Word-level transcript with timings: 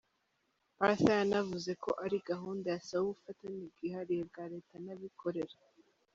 Partha 0.77 1.11
yanavuze 1.19 1.71
ko 1.83 1.89
ari 2.05 2.17
gahunda 2.29 2.67
yasaba 2.75 3.01
ubufatanye 3.05 3.63
bwihariye 3.73 4.21
bwa 4.29 4.45
leta 4.53 4.75
n’abikorera. 4.85 5.55